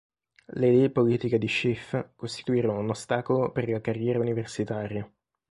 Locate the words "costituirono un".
2.15-2.89